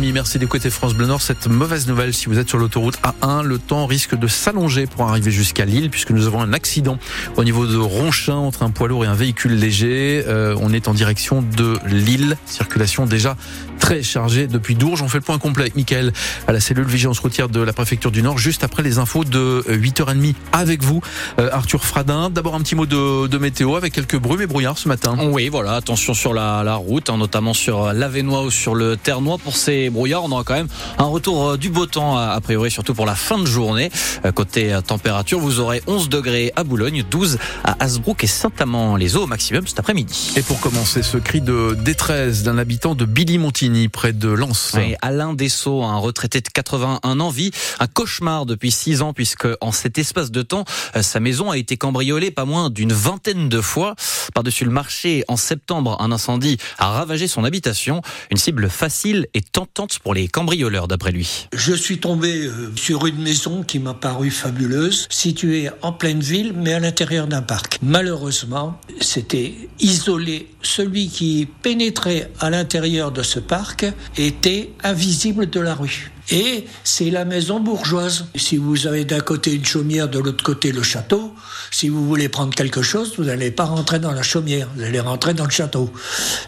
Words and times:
8h30. 0.00 0.12
Merci 0.12 0.38
d'écouter 0.38 0.70
France 0.70 0.94
Bleu 0.94 1.06
Nord. 1.06 1.22
Cette 1.22 1.46
mauvaise 1.46 1.86
nouvelle, 1.86 2.14
si 2.14 2.26
vous 2.26 2.38
êtes 2.38 2.48
sur 2.48 2.58
l'autoroute 2.58 2.98
A1, 3.02 3.42
le 3.42 3.58
temps 3.58 3.86
risque 3.86 4.14
de 4.14 4.26
s'allonger 4.26 4.86
pour 4.86 5.08
arriver 5.08 5.30
jusqu'à 5.30 5.64
Lille 5.64 5.90
puisque 5.90 6.10
nous 6.10 6.26
avons 6.26 6.40
un 6.40 6.52
accident 6.52 6.98
au 7.36 7.44
niveau 7.44 7.66
de 7.66 7.76
Ronchin 7.76 8.34
entre 8.34 8.62
un 8.62 8.70
poids 8.70 8.88
lourd 8.88 9.04
et 9.04 9.08
un 9.08 9.14
véhicule 9.14 9.54
léger. 9.54 10.24
Euh, 10.26 10.56
on 10.60 10.72
est 10.72 10.88
en 10.88 10.94
direction 10.94 11.42
de 11.42 11.78
Lille. 11.86 12.36
Circulation 12.46 13.06
déjà 13.06 13.36
très 13.78 14.02
chargée 14.02 14.46
depuis 14.46 14.74
Dourges. 14.74 15.02
On 15.02 15.08
fait 15.08 15.18
le 15.18 15.24
point 15.24 15.38
complet 15.38 15.72
Mickaël 15.74 16.12
à 16.46 16.52
la 16.52 16.60
cellule 16.60 16.86
vigilance 16.86 17.18
routière 17.18 17.48
de 17.48 17.60
la 17.60 17.72
préfecture 17.72 18.10
du 18.10 18.22
Nord 18.22 18.38
juste 18.38 18.64
après 18.64 18.82
les 18.82 18.98
infos 18.98 19.24
de 19.24 19.64
8h30 19.68 20.34
avec 20.52 20.82
vous, 20.82 21.00
euh, 21.38 21.48
Arthur 21.52 21.84
Fradin. 21.84 22.30
D'abord 22.30 22.54
un 22.54 22.60
petit 22.60 22.74
mot 22.74 22.86
de, 22.86 23.38
météo 23.38 23.76
avec 23.76 23.94
quelques 23.94 24.18
brumes 24.18 24.42
et 24.42 24.46
brouillards 24.46 24.78
ce 24.78 24.88
matin. 24.88 25.16
Oui, 25.32 25.48
voilà, 25.48 25.74
attention 25.74 26.14
sur 26.14 26.34
la, 26.34 26.62
la 26.62 26.74
route, 26.74 27.08
hein, 27.10 27.16
notamment 27.16 27.54
sur 27.54 27.92
l'Avenois 27.92 28.42
ou 28.42 28.50
sur 28.50 28.74
le 28.74 28.96
Ternois. 28.96 29.38
Pour 29.38 29.56
ces 29.56 29.89
brouillards, 29.90 30.24
on 30.24 30.30
aura 30.30 30.44
quand 30.44 30.54
même 30.54 30.68
un 30.98 31.04
retour 31.04 31.50
euh, 31.50 31.56
du 31.56 31.70
beau 31.70 31.86
temps, 31.86 32.16
a 32.16 32.40
priori, 32.40 32.70
surtout 32.70 32.94
pour 32.94 33.06
la 33.06 33.14
fin 33.14 33.38
de 33.38 33.46
journée. 33.46 33.90
Euh, 34.24 34.32
côté 34.32 34.76
température, 34.86 35.38
vous 35.38 35.60
aurez 35.60 35.82
11 35.86 36.08
degrés 36.08 36.52
à 36.56 36.64
Boulogne, 36.64 37.04
12 37.10 37.38
à 37.64 37.76
Hasbrook 37.80 38.24
et 38.24 38.26
Saint-Amand-les-Eaux 38.26 39.24
au 39.24 39.26
maximum 39.26 39.66
cet 39.66 39.78
après-midi. 39.78 40.32
Et 40.36 40.42
pour 40.42 40.60
commencer, 40.60 41.02
ce 41.02 41.16
cri 41.16 41.40
de 41.40 41.76
détresse 41.82 42.42
d'un 42.42 42.58
habitant 42.58 42.94
de 42.94 43.04
Billy 43.04 43.38
Montigny, 43.38 43.88
près 43.88 44.12
de 44.12 44.28
Lens. 44.28 44.72
Oui, 44.76 44.94
Alain 45.02 45.34
Dessau, 45.34 45.82
un 45.82 45.98
retraité 45.98 46.40
de 46.40 46.48
81 46.48 47.20
ans, 47.20 47.30
vit 47.30 47.50
un 47.78 47.86
cauchemar 47.86 48.46
depuis 48.46 48.70
6 48.70 49.02
ans, 49.02 49.12
puisque 49.12 49.48
en 49.60 49.72
cet 49.72 49.98
espace 49.98 50.30
de 50.30 50.42
temps, 50.42 50.64
euh, 50.96 51.02
sa 51.02 51.20
maison 51.20 51.50
a 51.50 51.58
été 51.58 51.76
cambriolée 51.76 52.30
pas 52.30 52.44
moins 52.44 52.70
d'une 52.70 52.92
vingtaine 52.92 53.48
de 53.48 53.60
fois. 53.60 53.94
Par-dessus 54.34 54.64
le 54.64 54.70
marché, 54.70 55.24
en 55.28 55.36
septembre, 55.36 55.96
un 56.00 56.12
incendie 56.12 56.58
a 56.78 56.90
ravagé 56.90 57.28
son 57.28 57.44
habitation. 57.44 58.02
Une 58.30 58.36
cible 58.36 58.68
facile 58.68 59.26
et 59.34 59.40
tentante 59.40 59.79
pour 60.02 60.14
les 60.14 60.28
cambrioleurs, 60.28 60.88
d'après 60.88 61.12
lui. 61.12 61.48
Je 61.54 61.72
suis 61.72 61.98
tombé 61.98 62.46
euh, 62.46 62.70
sur 62.76 63.06
une 63.06 63.22
maison 63.22 63.62
qui 63.62 63.78
m'a 63.78 63.94
paru 63.94 64.30
fabuleuse, 64.30 65.06
située 65.10 65.70
en 65.82 65.92
pleine 65.92 66.20
ville, 66.20 66.52
mais 66.54 66.74
à 66.74 66.80
l'intérieur 66.80 67.26
d'un 67.26 67.42
parc. 67.42 67.78
Malheureusement, 67.82 68.78
c'était 69.00 69.54
isolé. 69.78 70.48
Celui 70.62 71.08
qui 71.08 71.48
pénétrait 71.62 72.30
à 72.40 72.50
l'intérieur 72.50 73.12
de 73.12 73.22
ce 73.22 73.38
parc 73.38 73.86
était 74.16 74.70
invisible 74.82 75.48
de 75.48 75.60
la 75.60 75.74
rue. 75.74 76.10
Et 76.30 76.66
c'est 76.84 77.10
la 77.10 77.24
maison 77.24 77.58
bourgeoise. 77.60 78.26
Si 78.36 78.56
vous 78.56 78.86
avez 78.86 79.04
d'un 79.04 79.20
côté 79.20 79.54
une 79.54 79.64
chaumière, 79.64 80.08
de 80.08 80.18
l'autre 80.18 80.44
côté 80.44 80.70
le 80.70 80.82
château, 80.82 81.34
si 81.70 81.88
vous 81.88 82.06
voulez 82.06 82.28
prendre 82.28 82.54
quelque 82.54 82.82
chose, 82.82 83.14
vous 83.16 83.24
n'allez 83.24 83.50
pas 83.50 83.64
rentrer 83.64 83.98
dans 83.98 84.12
la 84.12 84.22
chaumière, 84.22 84.68
vous 84.76 84.82
allez 84.82 85.00
rentrer 85.00 85.34
dans 85.34 85.44
le 85.44 85.50
château. 85.50 85.92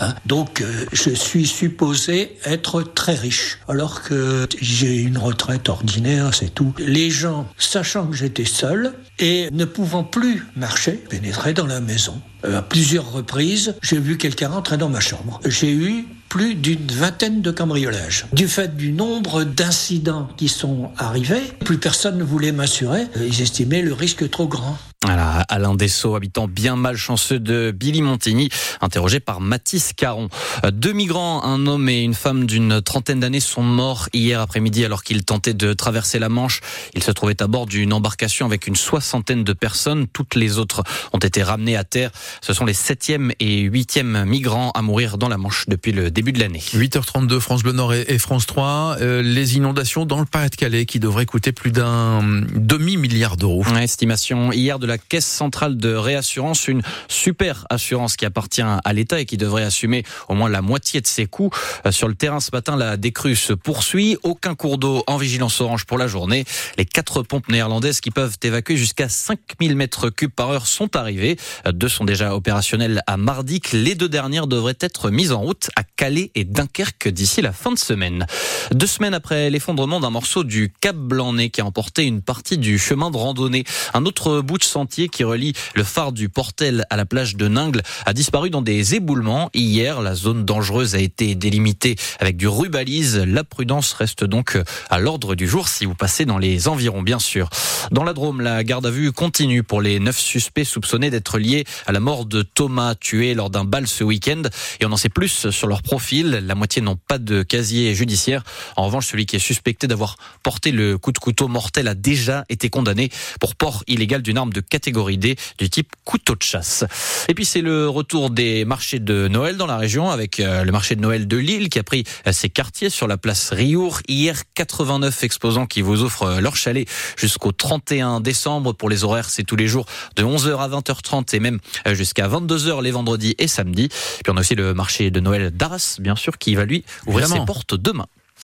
Hein 0.00 0.14
Donc, 0.26 0.60
euh, 0.60 0.86
je 0.92 1.10
suis 1.10 1.46
supposé 1.46 2.36
être 2.44 2.82
très 2.82 3.14
riche, 3.14 3.58
alors 3.68 4.02
que 4.02 4.48
j'ai 4.60 4.96
une 4.96 5.18
retraite 5.18 5.68
ordinaire, 5.68 6.34
c'est 6.34 6.52
tout. 6.54 6.74
Les 6.78 7.10
gens, 7.10 7.48
sachant 7.56 8.06
que 8.06 8.16
j'étais 8.16 8.44
seul 8.44 8.94
et 9.18 9.48
ne 9.52 9.64
pouvant 9.64 10.04
plus 10.04 10.44
marcher, 10.56 10.92
pénétraient 10.92 11.54
dans 11.54 11.66
la 11.66 11.80
maison. 11.80 12.20
Euh, 12.44 12.58
à 12.58 12.62
plusieurs 12.62 13.12
reprises, 13.12 13.74
j'ai 13.82 13.98
vu 13.98 14.16
quelqu'un 14.16 14.48
rentrer 14.48 14.76
dans 14.76 14.88
ma 14.88 15.00
chambre. 15.00 15.40
J'ai 15.44 15.72
eu 15.72 16.06
plus 16.28 16.54
d'une 16.54 16.86
vingtaine 16.90 17.42
de 17.42 17.50
cambriolages. 17.50 18.26
Du 18.32 18.48
fait 18.48 18.76
du 18.76 18.92
nombre 18.92 19.44
d'incidents 19.44 20.28
qui 20.36 20.48
sont 20.48 20.90
arrivés, 20.96 21.42
plus 21.64 21.78
personne 21.78 22.18
ne 22.18 22.24
voulait 22.24 22.52
m'assurer. 22.52 23.06
Ils 23.16 23.40
estimaient 23.40 23.82
le 23.82 23.92
risque 23.92 24.28
trop 24.30 24.46
grand. 24.46 24.76
Voilà, 25.08 25.40
Alain 25.48 25.74
Dessau, 25.74 26.16
habitant 26.16 26.48
bien 26.48 26.76
malchanceux 26.76 27.38
de 27.38 27.70
Billy 27.70 28.02
Montigny, 28.02 28.50
interrogé 28.82 29.20
par 29.20 29.40
Mathis 29.40 29.94
Caron. 29.94 30.28
Deux 30.70 30.92
migrants, 30.92 31.42
un 31.44 31.66
homme 31.66 31.88
et 31.88 32.02
une 32.02 32.12
femme 32.12 32.44
d'une 32.44 32.82
trentaine 32.82 33.20
d'années, 33.20 33.40
sont 33.40 33.62
morts 33.62 34.10
hier 34.12 34.38
après-midi 34.38 34.84
alors 34.84 35.02
qu'ils 35.02 35.24
tentaient 35.24 35.54
de 35.54 35.72
traverser 35.72 36.18
la 36.18 36.28
Manche. 36.28 36.60
Ils 36.92 37.02
se 37.02 37.10
trouvaient 37.10 37.42
à 37.42 37.46
bord 37.46 37.64
d'une 37.64 37.94
embarcation 37.94 38.44
avec 38.44 38.66
une 38.66 38.76
soixantaine 38.76 39.44
de 39.44 39.54
personnes. 39.54 40.08
Toutes 40.08 40.34
les 40.34 40.58
autres 40.58 40.82
ont 41.14 41.18
été 41.18 41.42
ramenées 41.42 41.78
à 41.78 41.84
terre. 41.84 42.10
Ce 42.42 42.52
sont 42.52 42.66
les 42.66 42.74
septième 42.74 43.32
et 43.40 43.60
huitième 43.60 44.26
migrants 44.26 44.72
à 44.72 44.82
mourir 44.82 45.16
dans 45.16 45.30
la 45.30 45.38
Manche 45.38 45.64
depuis 45.68 45.92
le 45.92 46.10
début 46.10 46.32
de 46.32 46.40
l'année. 46.40 46.62
8h32, 46.74 47.40
France 47.40 47.62
Bleu 47.62 47.72
Nord 47.72 47.94
et 47.94 48.18
France 48.18 48.44
3. 48.44 48.98
Euh, 49.00 49.22
les 49.22 49.56
inondations 49.56 50.04
dans 50.04 50.20
le 50.20 50.26
Pas-de-Calais 50.26 50.84
qui 50.84 51.00
devraient 51.00 51.24
coûter 51.24 51.52
plus 51.52 51.72
d'un 51.72 52.20
demi-milliard 52.54 53.38
d'euros. 53.38 53.64
estimation 53.80 54.52
hier 54.52 54.78
de 54.78 54.86
la 54.86 54.97
Caisse 54.98 55.26
centrale 55.26 55.76
de 55.76 55.94
réassurance, 55.94 56.68
une 56.68 56.82
super 57.08 57.66
assurance 57.70 58.16
qui 58.16 58.26
appartient 58.26 58.62
à 58.62 58.92
l'État 58.92 59.20
et 59.20 59.26
qui 59.26 59.36
devrait 59.36 59.64
assumer 59.64 60.04
au 60.28 60.34
moins 60.34 60.48
la 60.48 60.62
moitié 60.62 61.00
de 61.00 61.06
ses 61.06 61.26
coûts. 61.26 61.50
Euh, 61.86 61.92
sur 61.92 62.08
le 62.08 62.14
terrain 62.14 62.40
ce 62.40 62.50
matin, 62.52 62.76
la 62.76 62.96
décrue 62.96 63.36
se 63.36 63.52
poursuit. 63.52 64.16
Aucun 64.22 64.54
cours 64.54 64.78
d'eau 64.78 65.04
en 65.06 65.16
vigilance 65.16 65.60
orange 65.60 65.84
pour 65.84 65.98
la 65.98 66.06
journée. 66.06 66.44
Les 66.76 66.84
quatre 66.84 67.22
pompes 67.22 67.48
néerlandaises 67.48 68.00
qui 68.00 68.10
peuvent 68.10 68.36
évacuer 68.42 68.76
jusqu'à 68.76 69.08
5000 69.08 69.76
mètres 69.76 70.10
cubes 70.10 70.30
par 70.30 70.50
heure 70.50 70.66
sont 70.66 70.96
arrivées. 70.96 71.36
Euh, 71.66 71.72
deux 71.72 71.88
sont 71.88 72.04
déjà 72.04 72.34
opérationnelles 72.34 73.02
à 73.06 73.16
Mardic. 73.16 73.72
Les 73.72 73.94
deux 73.94 74.08
dernières 74.08 74.46
devraient 74.46 74.78
être 74.80 75.10
mises 75.10 75.32
en 75.32 75.40
route 75.40 75.70
à 75.76 75.82
Calais 75.82 76.30
et 76.34 76.44
Dunkerque 76.44 77.08
d'ici 77.08 77.42
la 77.42 77.52
fin 77.52 77.72
de 77.72 77.78
semaine. 77.78 78.26
Deux 78.72 78.86
semaines 78.86 79.14
après 79.14 79.50
l'effondrement 79.50 80.00
d'un 80.00 80.10
morceau 80.10 80.44
du 80.44 80.72
Cap 80.80 80.96
Blanc-Nez 80.96 81.50
qui 81.50 81.60
a 81.60 81.66
emporté 81.66 82.04
une 82.04 82.22
partie 82.22 82.58
du 82.58 82.78
chemin 82.78 83.10
de 83.10 83.16
randonnée, 83.16 83.64
un 83.94 84.04
autre 84.04 84.40
bout 84.40 84.58
de 84.58 84.64
sentier 84.78 85.08
qui 85.08 85.24
relie 85.24 85.54
le 85.74 85.82
phare 85.82 86.12
du 86.12 86.28
Portel 86.28 86.84
à 86.88 86.96
la 86.96 87.04
plage 87.04 87.34
de 87.34 87.48
Ningle 87.48 87.82
a 88.06 88.12
disparu 88.12 88.48
dans 88.48 88.62
des 88.62 88.94
éboulements. 88.94 89.50
Hier, 89.52 90.00
la 90.00 90.14
zone 90.14 90.44
dangereuse 90.44 90.94
a 90.94 91.00
été 91.00 91.34
délimitée 91.34 91.96
avec 92.20 92.36
du 92.36 92.46
rubalise. 92.46 93.16
La 93.26 93.42
prudence 93.42 93.92
reste 93.92 94.22
donc 94.22 94.56
à 94.88 95.00
l'ordre 95.00 95.34
du 95.34 95.48
jour 95.48 95.66
si 95.66 95.84
vous 95.84 95.96
passez 95.96 96.26
dans 96.26 96.38
les 96.38 96.68
environs, 96.68 97.02
bien 97.02 97.18
sûr. 97.18 97.50
Dans 97.90 98.04
la 98.04 98.12
Drôme, 98.12 98.40
la 98.40 98.62
garde 98.62 98.86
à 98.86 98.90
vue 98.92 99.10
continue 99.10 99.64
pour 99.64 99.82
les 99.82 99.98
neuf 99.98 100.16
suspects 100.16 100.62
soupçonnés 100.62 101.10
d'être 101.10 101.40
liés 101.40 101.64
à 101.86 101.90
la 101.90 101.98
mort 101.98 102.24
de 102.24 102.42
Thomas, 102.42 102.94
tué 102.94 103.34
lors 103.34 103.50
d'un 103.50 103.64
bal 103.64 103.88
ce 103.88 104.04
week-end. 104.04 104.42
Et 104.78 104.86
on 104.86 104.92
en 104.92 104.96
sait 104.96 105.08
plus 105.08 105.50
sur 105.50 105.66
leur 105.66 105.82
profil. 105.82 106.44
La 106.46 106.54
moitié 106.54 106.82
n'ont 106.82 106.98
pas 107.08 107.18
de 107.18 107.42
casier 107.42 107.96
judiciaire. 107.96 108.44
En 108.76 108.86
revanche, 108.86 109.08
celui 109.08 109.26
qui 109.26 109.34
est 109.34 109.40
suspecté 109.40 109.88
d'avoir 109.88 110.18
porté 110.44 110.70
le 110.70 110.98
coup 110.98 111.10
de 111.10 111.18
couteau 111.18 111.48
mortel 111.48 111.88
a 111.88 111.96
déjà 111.96 112.44
été 112.48 112.70
condamné 112.70 113.10
pour 113.40 113.56
port 113.56 113.82
illégal 113.88 114.22
d'une 114.22 114.38
arme 114.38 114.52
de 114.52 114.60
catégorie 114.68 115.18
D 115.18 115.36
du 115.58 115.70
type 115.70 115.92
couteau 116.04 116.34
de 116.34 116.42
chasse. 116.42 116.84
Et 117.28 117.34
puis 117.34 117.44
c'est 117.44 117.60
le 117.60 117.88
retour 117.88 118.30
des 118.30 118.64
marchés 118.64 118.98
de 118.98 119.28
Noël 119.28 119.56
dans 119.56 119.66
la 119.66 119.76
région 119.76 120.10
avec 120.10 120.40
euh, 120.40 120.64
le 120.64 120.72
marché 120.72 120.96
de 120.96 121.00
Noël 121.00 121.26
de 121.26 121.36
Lille 121.36 121.68
qui 121.68 121.78
a 121.78 121.82
pris 121.82 122.04
euh, 122.26 122.32
ses 122.32 122.48
quartiers 122.48 122.90
sur 122.90 123.06
la 123.06 123.16
place 123.16 123.52
Riour. 123.52 124.00
Hier, 124.08 124.42
89 124.54 125.24
exposants 125.24 125.66
qui 125.66 125.82
vous 125.82 126.02
offrent 126.02 126.24
euh, 126.24 126.40
leur 126.40 126.56
chalet 126.56 126.88
jusqu'au 127.16 127.52
31 127.52 128.20
décembre. 128.20 128.72
Pour 128.72 128.88
les 128.88 129.04
horaires, 129.04 129.30
c'est 129.30 129.44
tous 129.44 129.56
les 129.56 129.68
jours 129.68 129.86
de 130.16 130.22
11h 130.22 130.58
à 130.58 130.68
20h30 130.68 131.34
et 131.34 131.40
même 131.40 131.58
jusqu'à 131.92 132.28
22h 132.28 132.82
les 132.82 132.90
vendredis 132.90 133.34
et 133.38 133.48
samedis. 133.48 133.88
Puis 133.88 134.30
on 134.32 134.36
a 134.36 134.40
aussi 134.40 134.54
le 134.54 134.74
marché 134.74 135.10
de 135.10 135.20
Noël 135.20 135.50
d'Arras, 135.50 135.96
bien 136.00 136.16
sûr, 136.16 136.38
qui 136.38 136.54
va 136.54 136.64
lui 136.64 136.84
ouvrir 137.06 137.28
ses 137.28 137.44
portes 137.44 137.74
demain. 137.74 138.06